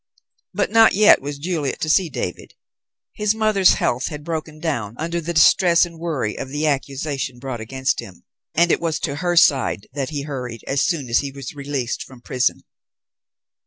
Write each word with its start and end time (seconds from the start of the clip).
But 0.51 0.71
not 0.71 0.95
yet 0.95 1.21
was 1.21 1.37
Juliet 1.37 1.79
to 1.81 1.87
see 1.91 2.09
David. 2.09 2.55
His 3.13 3.35
mother's 3.35 3.73
health 3.75 4.07
had 4.07 4.23
broken 4.23 4.57
down 4.59 4.95
under 4.97 5.21
the 5.21 5.31
distress 5.35 5.85
and 5.85 5.99
worry 5.99 6.35
of 6.39 6.49
the 6.49 6.65
accusation 6.65 7.37
brought 7.37 7.61
against 7.61 7.99
him, 7.99 8.23
and 8.55 8.71
it 8.71 8.81
was 8.81 8.97
to 9.01 9.17
her 9.17 9.37
side 9.37 9.87
that 9.93 10.09
he 10.09 10.23
hurried 10.23 10.63
as 10.65 10.83
soon 10.83 11.07
as 11.07 11.19
he 11.19 11.31
was 11.31 11.53
released 11.53 12.01
from 12.01 12.19
prison. 12.19 12.63